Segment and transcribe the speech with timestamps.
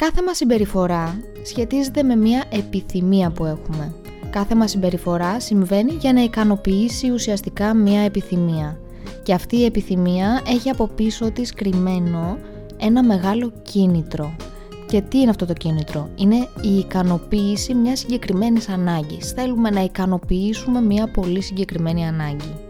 [0.00, 3.94] Κάθε μας συμπεριφορά σχετίζεται με μια επιθυμία που έχουμε.
[4.30, 8.80] Κάθε μας συμπεριφορά συμβαίνει για να ικανοποιήσει ουσιαστικά μια επιθυμία.
[9.22, 12.38] Και αυτή η επιθυμία έχει από πίσω της κρυμμένο
[12.76, 14.36] ένα μεγάλο κίνητρο.
[14.86, 19.30] Και τι είναι αυτό το κίνητρο; Είναι η ικανοποίηση μιας συγκεκριμένης ανάγκης.
[19.30, 22.69] Θέλουμε να ικανοποιήσουμε μια πολύ συγκεκριμένη ανάγκη.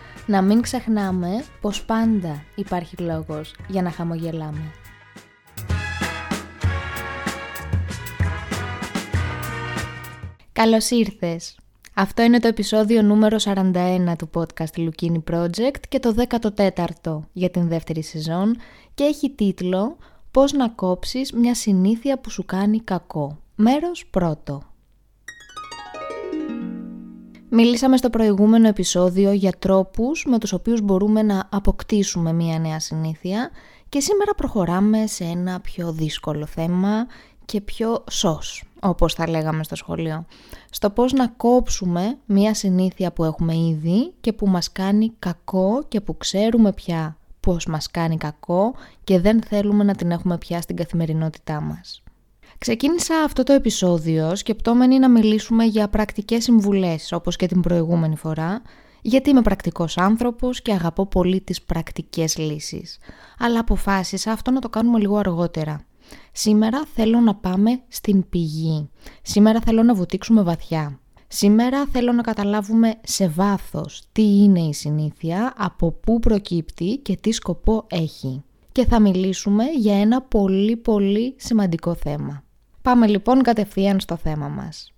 [0.25, 4.71] να μην ξεχνάμε πως πάντα υπάρχει λόγος για να χαμογελάμε.
[10.51, 11.55] Καλώς ήρθες!
[11.93, 17.67] Αυτό είναι το επεισόδιο νούμερο 41 του podcast Lukini Project και το 14ο για την
[17.67, 18.57] δεύτερη σεζόν
[18.93, 19.97] και έχει τίτλο
[20.31, 23.37] «Πώς να κόψεις μια συνήθεια που σου κάνει κακό».
[23.55, 24.70] Μέρος πρώτο.
[27.53, 33.49] Μιλήσαμε στο προηγούμενο επεισόδιο για τρόπους με τους οποίους μπορούμε να αποκτήσουμε μία νέα συνήθεια
[33.89, 37.07] και σήμερα προχωράμε σε ένα πιο δύσκολο θέμα
[37.45, 40.25] και πιο σως, όπως θα λέγαμε στο σχολείο.
[40.69, 46.01] Στο πώς να κόψουμε μία συνήθεια που έχουμε ήδη και που μας κάνει κακό και
[46.01, 50.75] που ξέρουμε πια πώς μας κάνει κακό και δεν θέλουμε να την έχουμε πια στην
[50.75, 52.03] καθημερινότητά μας.
[52.63, 58.61] Ξεκίνησα αυτό το επεισόδιο σκεπτόμενοι να μιλήσουμε για πρακτικές συμβουλές όπως και την προηγούμενη φορά
[59.01, 62.97] γιατί είμαι πρακτικός άνθρωπος και αγαπώ πολύ τις πρακτικές λύσεις.
[63.39, 65.85] Αλλά αποφάσισα αυτό να το κάνουμε λίγο αργότερα.
[66.31, 68.89] Σήμερα θέλω να πάμε στην πηγή.
[69.21, 70.99] Σήμερα θέλω να βουτήξουμε βαθιά.
[71.27, 77.31] Σήμερα θέλω να καταλάβουμε σε βάθος τι είναι η συνήθεια, από πού προκύπτει και τι
[77.31, 78.43] σκοπό έχει.
[78.71, 82.43] Και θα μιλήσουμε για ένα πολύ πολύ σημαντικό θέμα.
[82.81, 84.93] Πάμε λοιπόν κατευθείαν στο θέμα μας.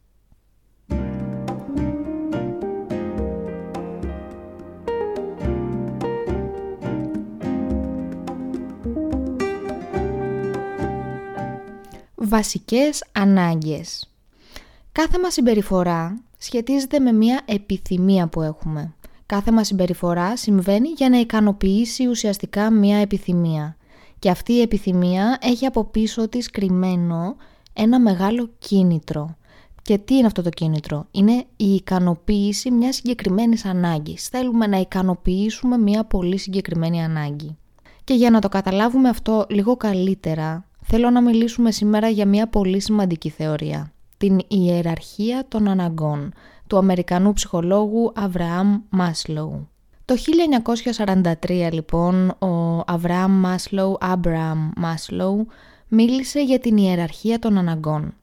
[12.16, 14.14] Βασικές ανάγκες
[14.92, 18.94] Κάθε μας συμπεριφορά σχετίζεται με μια επιθυμία που έχουμε.
[19.26, 23.78] Κάθε μας συμπεριφορά συμβαίνει για να ικανοποιήσει ουσιαστικά μια επιθυμία.
[24.20, 27.36] Και αυτή η επιθυμία έχει από πίσω της κρυμμένο
[27.74, 29.36] ένα μεγάλο κίνητρο.
[29.82, 34.28] Και τι είναι αυτό το κίνητρο; Είναι η ικανοποίηση μιας συγκεκριμένης ανάγκης.
[34.28, 37.58] Θέλουμε να ικανοποιήσουμε μια πολύ συγκεκριμένη ανάγκη.
[38.04, 42.80] Και για να το καταλάβουμε αυτό λίγο καλύτερα, θέλω να μιλήσουμε σήμερα για μια πολύ
[42.80, 43.92] σημαντική θεωρία.
[44.18, 46.34] Την ιεραρχία των αναγκών
[46.68, 49.68] του Αμερικανού ψυχολόγου Αβραάμ Μάσλοου.
[50.06, 50.16] Το
[51.40, 55.48] 1943 λοιπόν ο Αβραάμ Μάσλοου, Αμπραάμ Μάσλοου,
[55.94, 58.14] μίλησε για την ιεραρχία των αναγκών.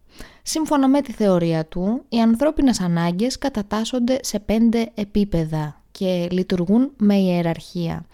[0.42, 7.14] Σύμφωνα με τη θεωρία του, οι ανθρώπινες ανάγκες κατατάσσονται σε πέντε επίπεδα και λειτουργούν με
[7.14, 8.06] ιεραρχία.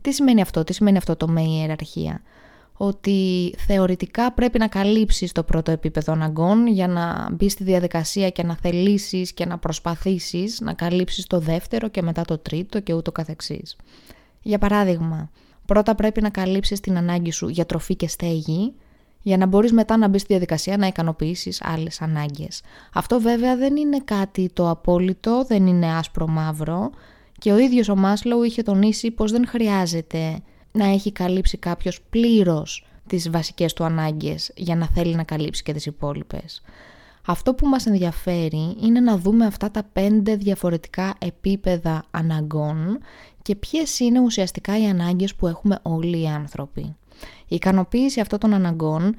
[0.00, 2.22] Τι σημαίνει αυτό, τι σημαίνει αυτό το με ιεραρχία;
[2.72, 8.42] Ότι θεωρητικά πρέπει να καλύψεις το πρώτο επίπεδο αναγκών για να μπει στη διαδικασία και
[8.42, 13.12] να θελήσεις και να προσπαθήσεις να καλύψεις το δεύτερο και μετά το τρίτο και ούτω
[13.12, 13.76] καθεξής.
[14.42, 15.30] Για παράδειγμα,
[15.66, 18.74] πρώτα πρέπει να καλύψεις την ανάγκη σου για τροφή και στέγη,
[19.22, 22.62] για να μπορείς μετά να μπεις στη διαδικασία να ικανοποιήσεις άλλες ανάγκες.
[22.92, 26.90] Αυτό βέβαια δεν είναι κάτι το απόλυτο, δεν είναι άσπρο μαύρο
[27.38, 30.38] και ο ίδιος ο Μάσλοου είχε τονίσει πως δεν χρειάζεται
[30.72, 35.72] να έχει καλύψει κάποιος πλήρως τις βασικές του ανάγκες για να θέλει να καλύψει και
[35.72, 36.62] τις υπόλοιπες.
[37.26, 42.98] Αυτό που μας ενδιαφέρει είναι να δούμε αυτά τα πέντε διαφορετικά επίπεδα αναγκών
[43.42, 46.96] και ποιες είναι ουσιαστικά οι ανάγκες που έχουμε όλοι οι άνθρωποι.
[47.48, 49.16] Η ικανοποίηση αυτών των αναγκών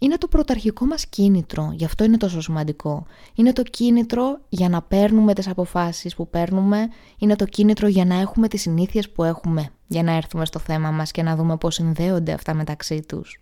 [0.00, 3.06] είναι το πρωταρχικό μας κίνητρο, γι' αυτό είναι τόσο σημαντικό.
[3.34, 6.88] Είναι το κίνητρο για να παίρνουμε τις αποφάσεις που παίρνουμε,
[7.18, 10.90] είναι το κίνητρο για να έχουμε τις συνήθειες που έχουμε, για να έρθουμε στο θέμα
[10.90, 13.40] μας και να δούμε πώς συνδέονται αυτά μεταξύ τους.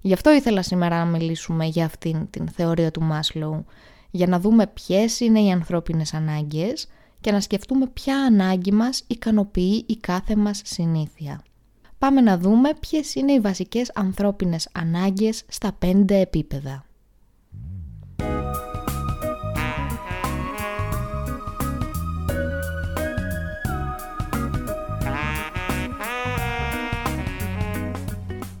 [0.00, 3.64] Γι' αυτό ήθελα σήμερα να μιλήσουμε για αυτήν την θεωρία του Μάσλοου,
[4.10, 6.88] για να δούμε ποιες είναι οι ανθρώπινες ανάγκες
[7.20, 11.42] και να σκεφτούμε ποια ανάγκη μας ικανοποιεί η κάθε μας συνήθεια
[12.04, 16.84] πάμε να δούμε ποιες είναι οι βασικές ανθρώπινες ανάγκες στα πέντε επίπεδα.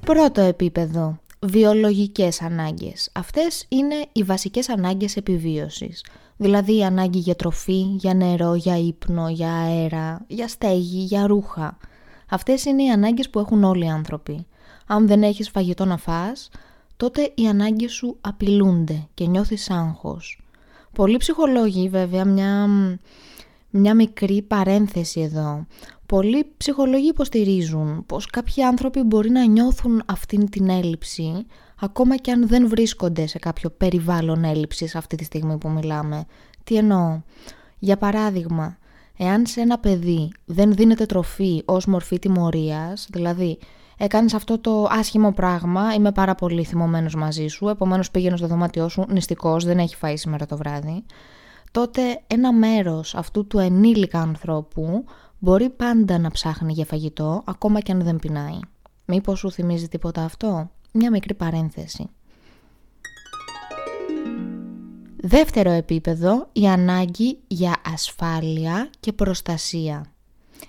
[0.00, 1.18] Πρώτο επίπεδο.
[1.40, 3.10] Βιολογικές ανάγκες.
[3.12, 6.04] Αυτές είναι οι βασικές ανάγκες επιβίωσης.
[6.36, 11.78] Δηλαδή η ανάγκη για τροφή, για νερό, για ύπνο, για αέρα, για στέγη, για ρούχα.
[12.28, 14.46] Αυτές είναι οι ανάγκες που έχουν όλοι οι άνθρωποι.
[14.86, 16.50] Αν δεν έχεις φαγητό να φας,
[16.96, 20.42] τότε οι ανάγκες σου απειλούνται και νιώθεις άγχος.
[20.92, 22.68] Πολλοί ψυχολόγοι βέβαια μια,
[23.70, 25.66] μια μικρή παρένθεση εδώ.
[26.06, 31.46] Πολλοί ψυχολόγοι υποστηρίζουν πως κάποιοι άνθρωποι μπορεί να νιώθουν αυτήν την έλλειψη
[31.80, 36.24] ακόμα και αν δεν βρίσκονται σε κάποιο περιβάλλον έλλειψης αυτή τη στιγμή που μιλάμε.
[36.64, 37.20] Τι εννοώ;
[37.78, 38.78] Για παράδειγμα,
[39.16, 43.58] εάν σε ένα παιδί δεν δίνεται τροφή ως μορφή τιμωρίας, δηλαδή
[43.98, 48.88] έκανες αυτό το άσχημο πράγμα, είμαι πάρα πολύ θυμωμένος μαζί σου, επομένως πήγαινε στο δωμάτιό
[48.88, 51.04] σου νηστικός, δεν έχει φάει σήμερα το βράδυ,
[51.70, 55.04] τότε ένα μέρος αυτού του ενήλικα ανθρώπου
[55.38, 58.58] μπορεί πάντα να ψάχνει για φαγητό, ακόμα και αν δεν πεινάει.
[59.04, 62.08] Μήπως σου θυμίζει τίποτα αυτό; Μια μικρή παρένθεση.
[65.26, 70.12] Δεύτερο επίπεδο, η ανάγκη για ασφάλεια και προστασία.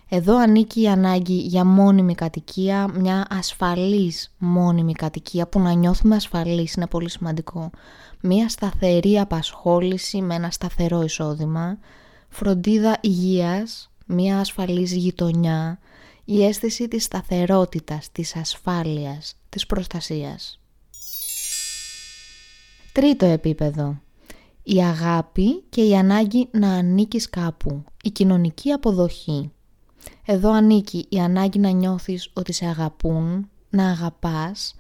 [0.10, 6.74] Εδώ ανήκει η ανάγκη για μόνιμη κατοικία, μια ασφαλής μόνιμη κατοικία που να νιώθουμε ασφαλής
[6.74, 7.69] είναι πολύ σημαντικό.
[8.22, 11.78] Μια σταθερή απασχόληση με ένα σταθερό εισόδημα,
[12.30, 15.80] φροντίδα υγείας, μια ασφαλής γειτονιά,
[16.25, 20.60] η αίσθηση της σταθερότητας, της ασφάλειας, της προστασίας.
[22.92, 24.04] Τρίτο επίπεδο.
[24.67, 27.83] Η αγάπη και η ανάγκη να ανήκεις κάπου.
[28.03, 29.51] Η κοινωνική αποδοχή.
[30.25, 34.75] Εδώ ανήκει η ανάγκη να νιώθεις ότι σε αγαπούν, να αγαπάς,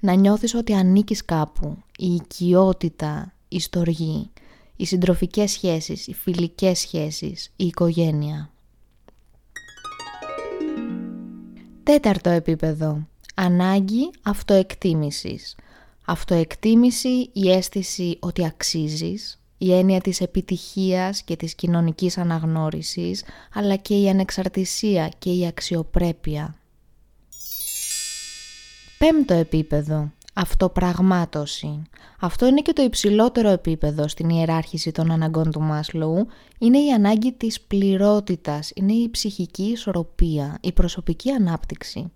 [0.00, 1.76] να νιώθεις ότι ανήκεις κάπου.
[1.98, 4.30] Η οικειότητα, η στοργή,
[4.76, 8.50] οι συντροφικές σχέσεις, οι φιλικές σχέσεις, η οικογένεια.
[11.82, 13.06] Τέταρτο επίπεδο.
[13.34, 15.56] Ανάγκη αυτοεκτίμησης.
[16.04, 23.24] Αυτοεκτίμηση, η αίσθηση ότι αξίζεις, η έννοια της επιτυχίας και της κοινωνικής αναγνώρισης,
[23.54, 26.54] αλλά και η ανεξαρτησία και η αξιοπρέπεια.
[28.98, 30.10] Πέμπτο επίπεδο.
[30.34, 31.82] Αυτοπραγμάτωση.
[32.20, 36.26] Αυτό είναι και το υψηλότερο επίπεδο στην ιεράρχηση των αναγκών του Μάσλοου.
[36.58, 42.12] Είναι η ανάγκη της πληρότητας, είναι η ψυχική ισορροπία, η προσωπική ανάπτυξη.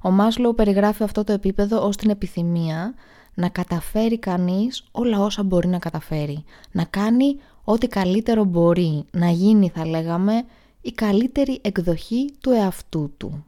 [0.00, 2.94] Ο Μάσλοου περιγράφει αυτό το επίπεδο ως την επιθυμία
[3.36, 6.44] να καταφέρει κανείς όλα όσα μπορεί να καταφέρει.
[6.72, 10.44] Να κάνει ό,τι καλύτερο μπορεί, να γίνει θα λέγαμε
[10.80, 13.44] η καλύτερη εκδοχή του εαυτού του.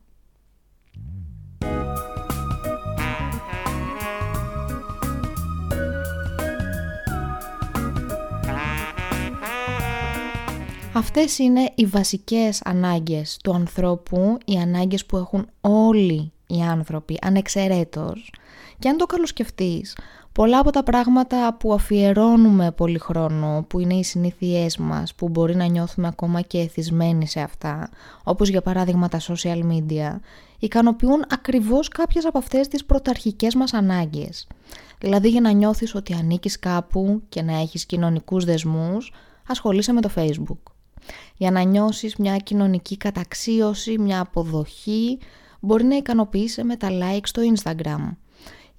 [10.93, 18.31] Αυτές είναι οι βασικές ανάγκες του ανθρώπου, οι ανάγκες που έχουν όλοι οι άνθρωποι, ανεξαιρέτως.
[18.79, 19.97] Και αν το καλοσκεφτείς,
[20.33, 25.57] πολλά από τα πράγματα που αφιερώνουμε πολύ χρόνο, που είναι οι συνήθειές μας, που μπορεί
[25.57, 27.91] να νιώθουμε ακόμα και εθισμένοι σε αυτά,
[28.25, 30.17] όπως για παράδειγμα τα social media,
[30.59, 34.47] ικανοποιούν ακριβώς κάποιες από αυτές τις πρωταρχικές μας ανάγκες.
[34.99, 39.13] Δηλαδή για να νιώθεις ότι ανήκεις κάπου και να έχεις κοινωνικούς δεσμούς,
[39.47, 40.73] ασχολείσαι με το facebook.
[41.37, 45.19] Για να νιώσεις μια κοινωνική καταξίωση, μια αποδοχή,
[45.61, 48.17] μπορεί να ικανοποιήσει με τα like στο Instagram.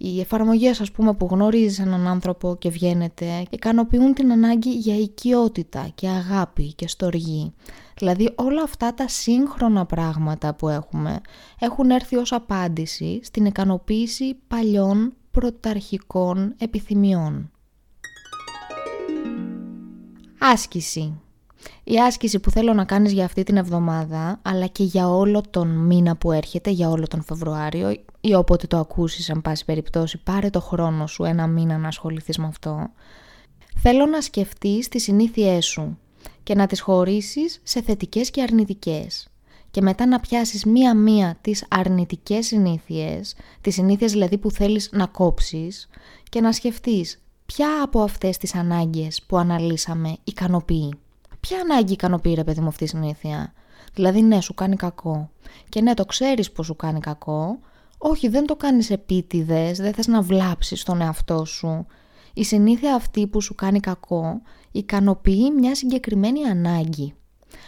[0.02, 5.92] Οι εφαρμογές ας πούμε που γνωρίζεις έναν άνθρωπο και βγαίνετε ικανοποιούν την ανάγκη για οικειότητα
[5.96, 7.54] και αγάπη και στοργή.
[7.98, 11.22] Δηλαδή όλα αυτά τα σύγχρονα πράγματα που έχουμε
[11.60, 17.52] έχουν έρθει ως απάντηση στην ικανοποίηση παλιών πρωταρχικών επιθυμιών.
[20.40, 21.22] Άσκηση
[21.84, 25.68] η άσκηση που θέλω να κάνεις για αυτή την εβδομάδα, αλλά και για όλο τον
[25.68, 30.50] μήνα που έρχεται, για όλο τον Φεβρουάριο ή όποτε το ακούσεις, αν πάση περιπτώσει, πάρε
[30.50, 32.90] το χρόνο σου ένα μήνα να ασχοληθείς με αυτό.
[33.76, 35.98] Θέλω να σκεφτείς τις συνήθειές σου
[36.44, 39.28] και να τις χωρίσεις σε θετικές και αρνητικές.
[39.72, 45.90] Και μετά να πιάσεις μία-μία τις αρνητικές συνήθειες, τις συνήθειες δηλαδή που θέλεις να κόψεις
[46.30, 50.94] και να σκεφτείς ποια από αυτές τις ανάγκες που αναλύσαμε ικανοποιεί.
[51.50, 53.54] Ποια ανάγκη ικανοποιεί ρε παιδί μου αυτή η συνήθεια;
[53.94, 55.30] Δηλαδή ναι σου κάνει κακό.
[55.70, 57.60] Και ναι το ξέρεις πως σου κάνει κακό.
[57.98, 61.86] Όχι δεν το κάνεις επίτηδες, δεν θες να βλάψεις τον εαυτό σου.
[62.34, 64.42] Η συνήθεια αυτή που σου κάνει κακό
[64.72, 67.14] ικανοποιεί μια συγκεκριμένη ανάγκη.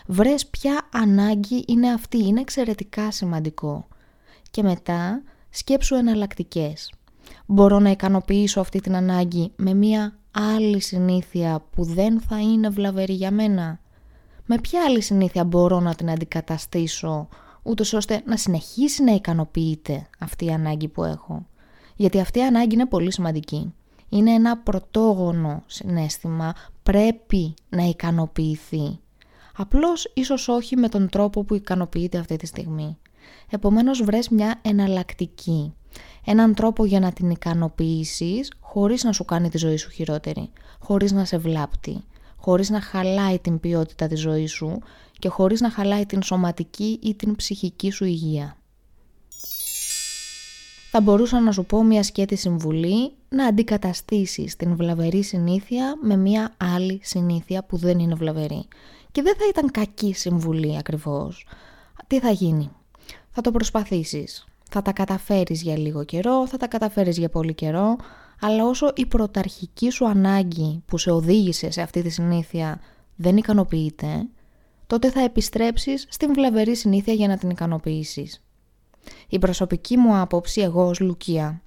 [0.07, 3.87] Βρες ποια ανάγκη είναι αυτή, είναι εξαιρετικά σημαντικό.
[4.51, 6.91] Και μετά σκέψου εναλλακτικές.
[7.45, 13.13] Μπορώ να ικανοποιήσω αυτή την ανάγκη με μια άλλη συνήθεια που δεν θα είναι βλαβερή
[13.13, 13.79] για μένα;
[14.45, 17.27] Με ποια άλλη συνήθεια μπορώ να την αντικαταστήσω
[17.63, 21.45] ούτως ώστε να συνεχίσει να ικανοποιείται αυτή η ανάγκη που έχω;
[21.95, 23.73] Γιατί αυτή η ανάγκη είναι πολύ σημαντική.
[24.09, 28.99] Είναι ένα πρωτόγονο συνέστημα, πρέπει να ικανοποιηθεί.
[29.55, 32.97] Απλώς ίσως όχι με τον τρόπο που ικανοποιείται αυτή τη στιγμή.
[33.49, 35.73] Επομένως βρες μια εναλλακτική.
[36.25, 40.49] Έναν τρόπο για να την ικανοποιήσεις χωρίς να σου κάνει τη ζωή σου χειρότερη,
[40.79, 42.03] χωρίς να σε βλάπτει,
[42.37, 44.79] χωρίς να χαλάει την ποιότητα της ζωής σου
[45.19, 48.55] και χωρίς να χαλάει την σωματική ή την ψυχική σου υγεία.
[50.93, 56.53] Θα μπορούσα να σου πω μια σκέτη συμβουλή να αντικαταστήσεις την βλαβερή συνήθεια με μια
[56.57, 58.67] άλλη συνήθεια που δεν είναι βλαβερή.
[59.11, 61.47] Και δεν θα ήταν κακή συμβουλή ακριβώς.
[62.07, 62.71] Τι θα γίνει;
[63.29, 64.45] Θα το προσπαθήσεις.
[64.73, 67.95] Θα τα καταφέρεις για λίγο καιρό, θα τα καταφέρεις για πολύ καιρό,
[68.41, 72.79] αλλά όσο η πρωταρχική σου ανάγκη που σε οδήγησε σε αυτή τη συνήθεια
[73.15, 74.27] δεν ικανοποιείται,
[74.87, 78.43] τότε θα επιστρέψεις στην βλαβερή συνήθεια για να την ικανοποιήσεις.
[79.27, 81.61] Η προσωπική μου άποψη, εγώ ως Λουκία,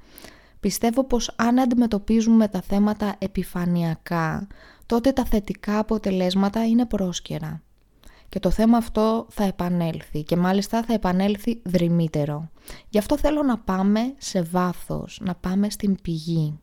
[0.61, 4.47] πιστεύω πως αν αντιμετωπίζουμε τα θέματα επιφανειακά,
[4.87, 7.63] τότε τα θετικά αποτελέσματα είναι πρόσκαιρα.
[8.35, 12.51] Και το θέμα αυτό θα επανέλθει και μάλιστα θα επανέλθει δρυμύτερο.
[12.89, 16.59] Γι' αυτό θέλω να πάμε σε βάθος, να πάμε στην πηγή.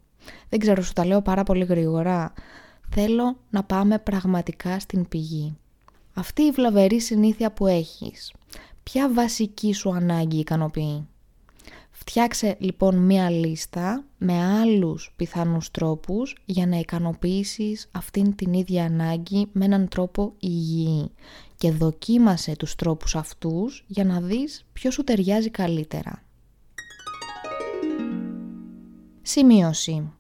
[0.50, 2.34] Δεν ξέρω, σου τα λέω πάρα πολύ γρήγορα.
[2.90, 5.58] Θέλω να πάμε πραγματικά στην πηγή.
[6.14, 8.34] Αυτή η βλαβερή συνήθεια που έχεις,
[8.84, 11.08] ποια βασική σου ανάγκη ικανοποιεί;
[11.92, 19.48] Φτιάξε λοιπόν μία λίστα με άλλους πιθανούς τρόπους για να ικανοποιήσεις αυτήν την ίδια ανάγκη
[19.52, 21.12] με έναν τρόπο υγιή
[21.62, 26.24] και δοκίμασε τους τρόπους αυτούς για να δεις ποιος σου ταιριάζει καλύτερα.
[29.22, 30.12] Σημείωση.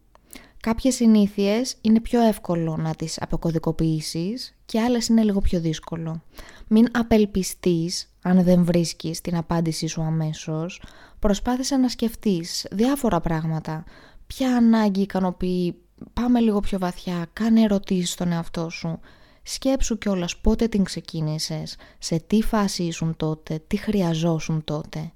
[0.59, 6.23] Κάποιες συνήθειες είναι πιο εύκολο να τις αποκωδικοποιήσεις και άλλες είναι λίγο πιο δύσκολο.
[6.67, 10.81] Μην απελπιστείς αν δεν βρίσκεις την απάντησή σου αμέσως.
[11.19, 13.83] Προσπάθησε να σκεφτείς διάφορα πράγματα.
[14.27, 15.75] Ποια ανάγκη ικανοποιεί,
[16.13, 18.99] πάμε λίγο πιο βαθιά, κάνε ερωτήσεις στον εαυτό σου.
[19.43, 25.11] Σκέψου κιόλας πότε την ξεκίνησες, σε τι φάση ήσουν τότε, τι χρειαζόσουν τότε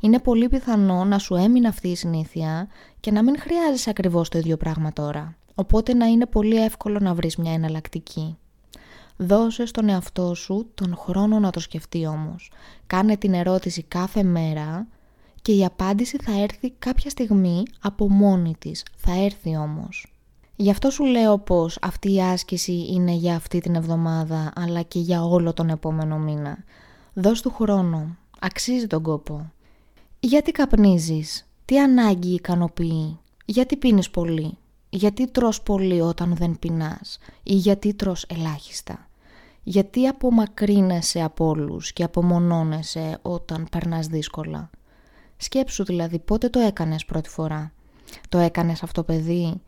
[0.00, 2.68] είναι πολύ πιθανό να σου έμεινε αυτή η συνήθεια
[3.00, 5.36] και να μην χρειάζεσαι ακριβώς το ίδιο πράγμα τώρα.
[5.54, 8.36] Οπότε να είναι πολύ εύκολο να βρεις μια εναλλακτική.
[9.16, 12.50] Δώσε στον εαυτό σου τον χρόνο να το σκεφτεί όμως.
[12.86, 14.86] Κάνε την ερώτηση κάθε μέρα
[15.42, 18.84] και η απάντηση θα έρθει κάποια στιγμή από μόνη της.
[18.96, 20.12] Θα έρθει όμως.
[20.60, 24.98] Γι' αυτό σου λέω πως αυτή η άσκηση είναι για αυτή την εβδομάδα αλλά και
[24.98, 26.64] για όλο τον επόμενο μήνα.
[27.14, 28.16] Δώσ' του χρόνο.
[28.40, 29.52] Αξίζει τον κόπο.
[30.20, 34.58] Γιατί καπνίζεις, τι ανάγκη ικανοποιεί, γιατί πίνεις πολύ,
[34.90, 39.08] γιατί τρως πολύ όταν δεν πεινάς; Ή γιατί τρως ελάχιστα;
[39.62, 44.70] Γιατί απομακρύνεσαι από όλους και απομονώνεσαι όταν περνάς δύσκολα;
[45.36, 47.72] Σκέψου δηλαδή πότε το έκανες πρώτη φορά.
[48.28, 49.60] Το έκανες αυτό παιδί;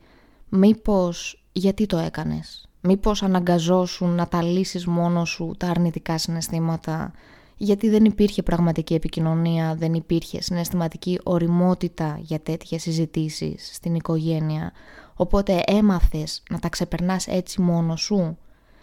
[0.53, 7.11] Μήπως γιατί το έκανες; Μήπως αναγκαζόσουν να τα λύσεις μόνος σου τα αρνητικά συναισθήματα;
[7.57, 14.71] Γιατί δεν υπήρχε πραγματική επικοινωνία, δεν υπήρχε συναισθηματική οριμότητα για τέτοιες συζητήσεις στην οικογένεια;
[15.15, 18.37] Οπότε έμαθες να τα ξεπερνάς έτσι μόνος σου;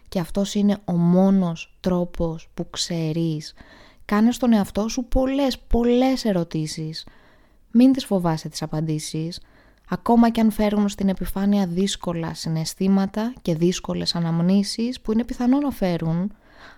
[0.09, 3.55] Και αυτός είναι ο μόνος τρόπος που ξέρεις;
[4.05, 7.07] Κάνε στον εαυτό σου πολλές, πολλές ερωτήσεις.
[7.71, 9.41] Μην τις φοβάσαι τις απαντήσεις.
[9.89, 15.71] Ακόμα και αν φέρουν στην επιφάνεια δύσκολα συναισθήματα και δύσκολες αναμνήσεις που είναι πιθανό να
[15.71, 16.33] φέρουν,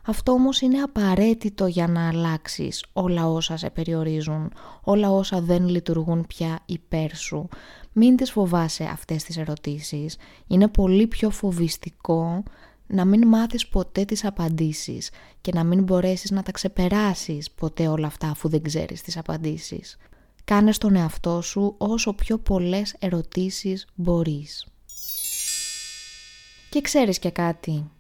[0.07, 4.53] αυτό όμως είναι απαραίτητο για να αλλάξεις όλα όσα σε περιορίζουν,
[4.83, 7.49] όλα όσα δεν λειτουργούν πια υπέρ σου.
[7.93, 10.17] Μην τις φοβάσαι αυτές τις ερωτήσεις.
[10.47, 12.43] Είναι πολύ πιο φοβιστικό
[12.87, 18.07] να μην μάθεις ποτέ τις απαντήσεις και να μην μπορέσεις να τα ξεπεράσεις ποτέ όλα
[18.07, 19.97] αυτά αφού δεν ξέρεις τις απαντήσεις.
[20.45, 24.67] Κάνε στον εαυτό σου όσο πιο πολλές ερωτήσεις μπορείς.
[26.71, 27.91] Και ξέρεις και κάτι,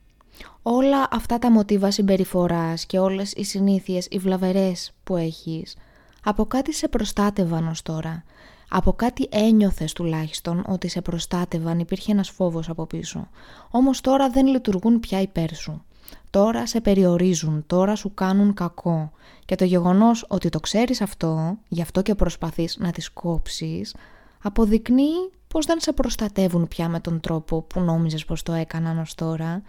[0.62, 5.76] όλα αυτά τα μοτίβα συμπεριφοράς και όλες οι συνήθειες, οι βλαβερές που έχεις,
[6.24, 8.24] από κάτι σε προστάτευαν ως τώρα.
[8.68, 13.28] Από κάτι ένιωθες τουλάχιστον ότι σε προστάτευαν, υπήρχε ένας φόβος από πίσω.
[13.70, 15.84] Όμως τώρα δεν λειτουργούν πια υπέρ σου.
[16.30, 19.12] Τώρα σε περιορίζουν, τώρα σου κάνουν κακό.
[19.44, 23.94] Και το γεγονός ότι το ξέρεις αυτό, γι' αυτό και προσπαθείς να τις κόψεις,
[24.42, 29.14] αποδεικνύει πως δεν σε προστατεύουν πια με τον τρόπο που νόμιζες πως το έκαναν ως
[29.14, 29.62] τώρα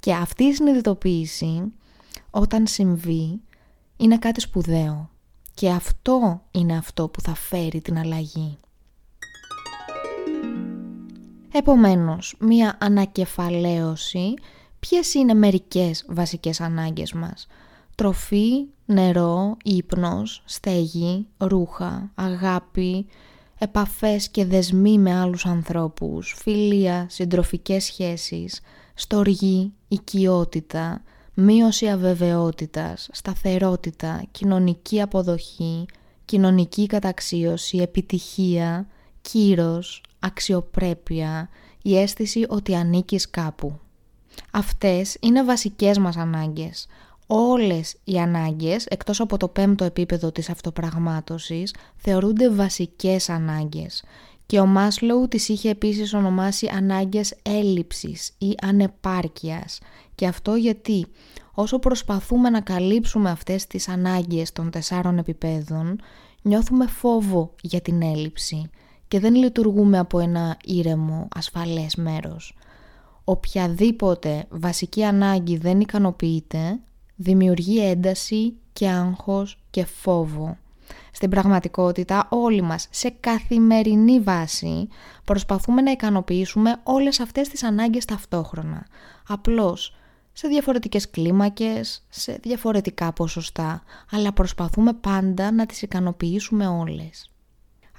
[0.00, 1.72] και αυτή η συνειδητοποίηση
[2.30, 3.40] όταν συμβεί
[3.96, 5.10] είναι κάτι σπουδαίο
[5.54, 8.58] και αυτό είναι αυτό που θα φέρει την αλλαγή.
[11.52, 14.34] Επομένως, μία ανακεφαλαίωση
[14.88, 23.06] ποιες είναι μερικές βασικές ανάγκες μας; Το τροφή, νερό, ύπνος, στέγη, ρούχα, αγάπη,
[23.58, 28.60] επαφές και δεσμοί με άλλους ανθρώπους, φιλία, συντροφικές σχέσεις,
[28.94, 31.02] στοργή, οικειότητα,
[31.34, 35.86] μείωση αβεβαιότητας, σταθερότητα, κοινωνική αποδοχή,
[36.24, 38.86] κοινωνική καταξίωση, επιτυχία,
[39.20, 41.48] κύρος, αξιοπρέπεια,
[41.82, 43.80] η αίσθηση ότι ανήκεις κάπου.
[44.52, 46.86] Αυτές είναι βασικές μας ανάγκες.
[47.26, 54.04] Όλες οι ανάγκες, εκτός από το πέμπτο επίπεδο της αυτοπραγμάτωσης, θεωρούνται βασικές ανάγκες.
[54.46, 59.78] Και ο Μάσλοου τις είχε επίσης ονομάσει ανάγκες έλλειψης ή ανεπάρκειας.
[60.14, 61.06] Και αυτό γιατί;
[61.54, 66.00] Όσο προσπαθούμε να καλύψουμε αυτές τις ανάγκες των τεσσάρων επιπέδων,
[66.42, 68.70] νιώθουμε φόβο για την έλλειψη
[69.08, 72.56] και δεν λειτουργούμε από ένα ήρεμο, ασφαλές μέρος.
[73.24, 76.80] Οποιαδήποτε βασική ανάγκη δεν ικανοποιείται,
[77.16, 80.56] δημιουργεί ένταση και άγχος και φόβο.
[81.12, 84.88] Στην πραγματικότητα όλοι μας σε καθημερινή βάση
[85.24, 88.86] προσπαθούμε να ικανοποιήσουμε όλες αυτές τις ανάγκες ταυτόχρονα.
[89.28, 89.96] Απλώς
[90.32, 97.30] σε διαφορετικές κλίμακες, σε διαφορετικά ποσοστά, αλλά προσπαθούμε πάντα να τις ικανοποιήσουμε όλες.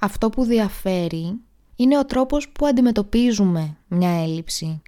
[0.00, 1.40] Αυτό που διαφέρει
[1.76, 4.82] είναι ο τρόπος που αντιμετωπίζουμε μια έλλειψη.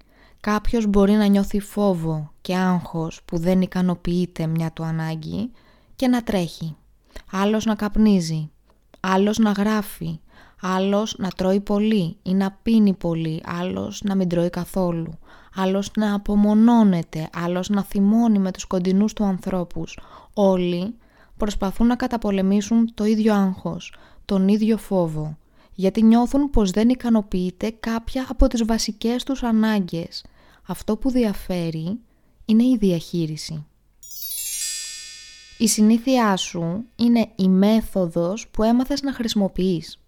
[0.53, 5.50] Κάποιος μπορεί να νιώθει φόβο και άγχος που δεν ικανοποιείται μια του ανάγκη
[5.97, 6.76] και να τρέχει.
[7.33, 8.50] Άλλος να καπνίζει,
[9.00, 10.21] άλλος να γράφει,
[10.61, 15.19] άλλος να τρώει πολύ ή να πίνει πολύ, άλλος να μην τρώει καθόλου,
[15.55, 19.99] άλλος να απομονώνεται, άλλος να θυμώνει με τους κοντινούς του ανθρώπους.
[20.35, 20.95] Όλοι
[21.37, 25.37] προσπαθούν να καταπολεμήσουν το ίδιο άγχος, τον ίδιο φόβο,
[25.75, 30.25] γιατί νιώθουν πως δεν ικανοποιείται κάποια από τις βασικές τους ανάγκες.
[30.66, 31.99] Αυτό που διαφέρει
[32.44, 33.66] είναι η διαχείριση.
[35.58, 39.99] Η συνήθειά σου είναι η μέθοδος που έμαθες να χρησιμοποιείς.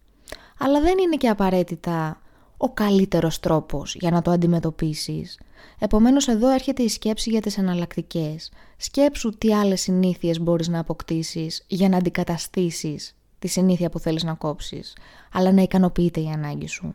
[0.58, 2.20] Αλλά δεν είναι και απαραίτητα
[2.56, 5.38] ο καλύτερος τρόπος για να το αντιμετωπίσεις.
[5.78, 8.52] Επομένως εδώ έρχεται η σκέψη για τις εναλλακτικές.
[8.76, 14.34] Σκέψου τι άλλες συνήθειες μπορείς να αποκτήσεις για να αντικαταστήσεις τη συνήθεια που θέλεις να
[14.34, 14.96] κόψεις,
[15.32, 16.94] αλλά να ικανοποιείται η ανάγκη σου.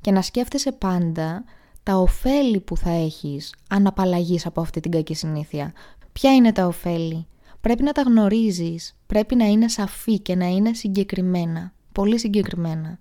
[0.00, 1.44] Και να σκέφτεσαι πάντα
[1.82, 5.72] τα ωφέλη που θα έχεις αν απαλλαγείς από αυτή την κακή συνήθεια.
[6.12, 7.26] Ποια είναι τα ωφέλη;
[7.60, 12.98] Πρέπει να τα γνωρίζεις, πρέπει να είναι σαφή και να είναι συγκεκριμένα, πολύ συγκεκριμένα.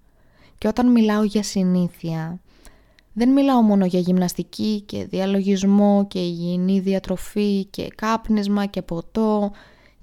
[0.58, 2.40] Και όταν μιλάω για συνήθεια,
[3.14, 9.52] δεν μιλάω μόνο για γυμναστική και διαλογισμό και υγιεινή διατροφή και κάπνισμα και ποτό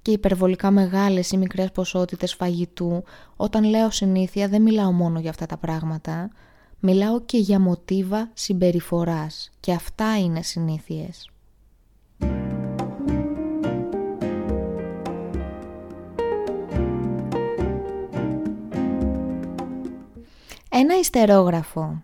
[0.03, 3.03] και υπερβολικά μεγάλες ή μικρές ποσότητες φαγητού.
[3.37, 6.31] Όταν λέω συνήθεια δεν μιλάω μόνο για αυτά τα πράγματα.
[6.81, 11.31] Μιλάω και για μοτίβα συμπεριφοράς και αυτά είναι συνήθειες.
[20.79, 22.03] Ένα ιστερόγραφο.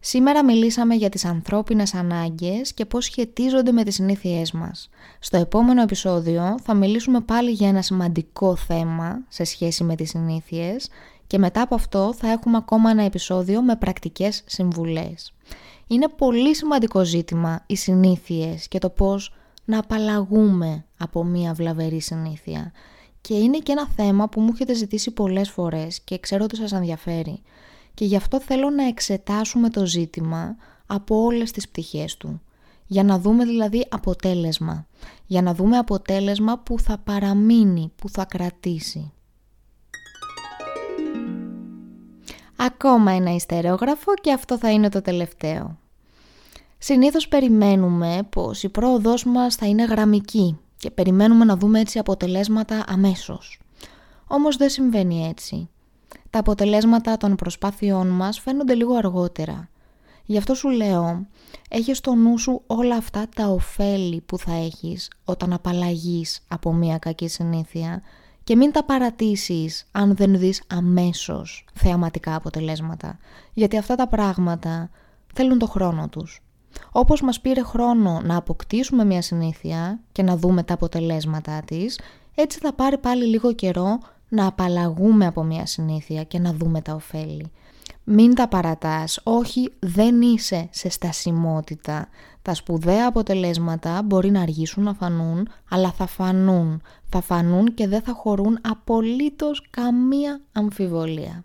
[0.00, 4.88] Σήμερα μιλήσαμε για τις ανθρώπινες ανάγκες και πώς σχετίζονται με τις συνήθειές μας.
[5.18, 10.88] Στο επόμενο επεισόδιο θα μιλήσουμε πάλι για ένα σημαντικό θέμα σε σχέση με τις συνήθειες
[11.28, 15.32] και μετά από αυτό θα έχουμε ακόμα ένα επεισόδιο με πρακτικές συμβουλές.
[15.86, 22.72] Είναι πολύ σημαντικό ζήτημα οι συνήθειες και το πώς να απαλλαγούμε από μία βλαβερή συνήθεια.
[23.20, 26.72] Και είναι και ένα θέμα που μου έχετε ζητήσει πολλές φορές και ξέρω ότι σας
[26.72, 27.42] ενδιαφέρει
[27.94, 32.40] και γι' αυτό θέλω να εξετάσουμε το ζήτημα από όλες τις πτυχές του.
[32.86, 34.86] Για να δούμε δηλαδή αποτέλεσμα.
[35.26, 39.12] Για να δούμε αποτέλεσμα που θα παραμείνει, που θα κρατήσει.
[42.60, 45.78] Ακόμα ένα ιστερόγραφο και αυτό θα είναι το τελευταίο.
[46.78, 52.84] Συνήθως περιμένουμε πως η πρόοδός μας θα είναι γραμμική και περιμένουμε να δούμε έτσι αποτελέσματα
[52.88, 53.60] αμέσως.
[54.26, 55.68] Όμως δεν συμβαίνει έτσι
[56.30, 59.68] τα αποτελέσματα των προσπάθειών μας φαίνονται λίγο αργότερα.
[60.24, 61.26] Γι' αυτό σου λέω,
[61.68, 66.98] έχει στο νου σου όλα αυτά τα ωφέλη που θα έχεις όταν απαλλαγείς από μια
[66.98, 68.02] κακή συνήθεια
[68.48, 73.18] και μην τα παρατήσεις αν δεν δεις αμέσως θεαματικά αποτελέσματα,
[73.54, 74.90] γιατί αυτά τα πράγματα
[75.34, 76.42] θέλουν το χρόνο τους.
[76.92, 82.00] Όπως μας πήρε χρόνο να αποκτήσουμε μια συνήθεια και να δούμε τα αποτελέσματά της,
[82.34, 86.94] έτσι θα πάρει πάλι λίγο καιρό να απαλλαγούμε από μια συνήθεια και να δούμε τα
[86.94, 87.52] ωφέλη.
[88.10, 92.08] Μην τα παρατάς, όχι δεν είσαι σε στασιμότητα.
[92.42, 96.82] Τα σπουδαία αποτελέσματα μπορεί να αργήσουν να φανούν, αλλά θα φανούν.
[97.08, 101.44] Θα φανούν και δεν θα χωρούν απολύτως καμία αμφιβολία.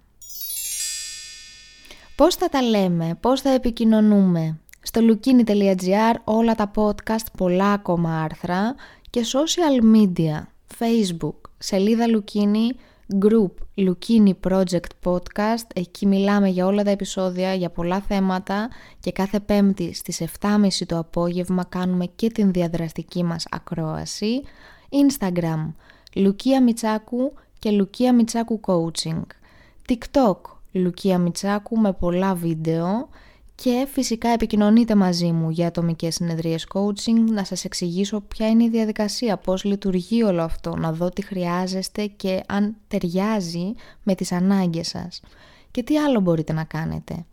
[2.15, 8.75] Πώς θα τα λέμε, πώς θα επικοινωνούμε; Στο lukini.gr όλα τα podcast, πολλά ακόμα άρθρα
[9.09, 10.43] και social media,
[10.79, 12.75] facebook, σελίδα Λουκίνη,
[13.21, 15.67] group Λουκίνη Project Podcast.
[15.73, 20.97] Εκεί μιλάμε για όλα τα επεισόδια, για πολλά θέματα και κάθε πέμπτη στις 7.30 το
[20.97, 24.41] απόγευμα κάνουμε και την διαδραστική μας ακρόαση.
[24.89, 25.73] Instagram,
[26.15, 29.21] Λουκία Μιτσάκου και Λουκία Μιτσάκου Coaching.
[29.87, 30.37] TikTok,
[30.71, 33.09] Λουκία Μιτσάκου με πολλά βίντεο
[33.63, 38.69] και φυσικά επικοινωνείτε μαζί μου για ατομικές συνεδρίες coaching, να σας εξηγήσω ποια είναι η
[38.69, 43.73] διαδικασία, πώς λειτουργεί όλο αυτό, να δω τι χρειάζεστε και αν ταιριάζει
[44.03, 45.21] με τις ανάγκες σας.
[45.71, 47.25] Και τι άλλο μπορείτε να κάνετε.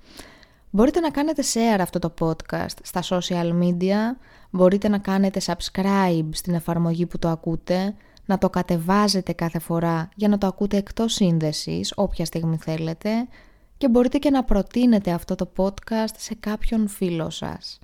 [0.71, 3.97] Μπορείτε να κάνετε share αυτό το podcast στα social media,
[4.51, 10.29] μπορείτε να κάνετε subscribe στην εφαρμογή που το ακούτε, να το κατεβάζετε κάθε φορά για
[10.29, 13.11] να το ακούτε εκτός σύνδεσης, όποια στιγμή θέλετε,
[13.81, 17.79] και μπορείτε και να προτείνετε αυτό το podcast σε κάποιον φίλο σας.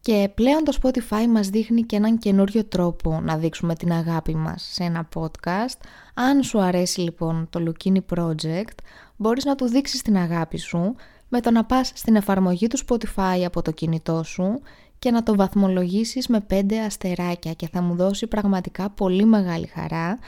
[0.00, 4.68] Και πλέον το Spotify μας δείχνει και έναν καινούριο τρόπο να δείξουμε την αγάπη μας
[4.72, 5.78] σε ένα podcast.
[6.14, 8.76] Αν σου αρέσει λοιπόν το Lukini Project,
[9.16, 10.94] μπορείς να του δείξεις την αγάπη σου
[11.28, 14.60] με το να πας στην εφαρμογή του Spotify από το κινητό σου
[14.98, 20.18] και να το βαθμολογήσεις με 5 αστεράκια και θα μου δώσει πραγματικά πολύ μεγάλη χαρά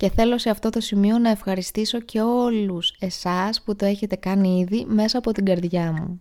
[0.00, 4.58] και θέλω σε αυτό το σημείο να ευχαριστήσω και όλους εσάς που το έχετε κάνει
[4.58, 6.20] ήδη μέσα από την καρδιά μου.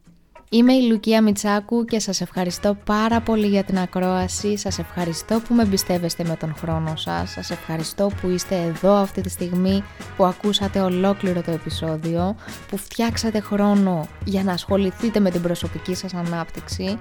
[0.50, 5.54] Είμαι η Λουκία Μιτσάκου και σας ευχαριστώ πάρα πολύ για την ακρόαση, σας ευχαριστώ που
[5.54, 9.84] με εμπιστεύεστε με τον χρόνο σας, σας ευχαριστώ που είστε εδώ αυτή τη στιγμή,
[10.18, 12.36] που ακούσατε ολόκληρο το επεισόδιο,
[12.70, 16.98] που φτιάξατε χρόνο για να ασχοληθείτε με την προσωπική σας ανάπτυξη,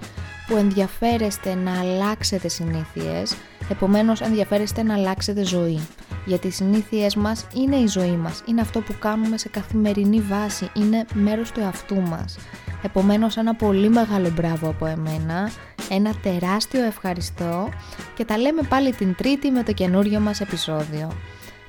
[0.47, 3.37] που ενδιαφέρεστε να αλλάξετε συνήθειες,
[3.71, 5.81] επομένως ενδιαφέρεστε να αλλάξετε ζωή.
[6.29, 10.71] Γιατί οι συνήθειές μας είναι η ζωή μας, είναι αυτό που κάνουμε σε καθημερινή βάση,
[10.75, 12.39] είναι μέρος του εαυτού μας.
[12.83, 15.51] Επομένως ένα πολύ μεγάλο μπράβο από εμένα,
[15.89, 17.69] ένα τεράστιο ευχαριστώ
[18.15, 21.13] και τα λέμε πάλι την τρίτη με το καινούριο μας επεισόδιο.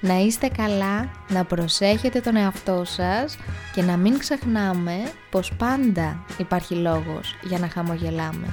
[0.02, 3.38] Να είστε καλά, να προσέχετε τον εαυτό σας
[3.74, 8.48] και να μην ξεχνάμε πως πάντα υπάρχει λόγος για να χαμογελάμε.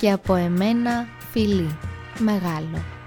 [0.00, 1.78] Και από εμένα φιλί,
[2.18, 3.01] μεγάλο.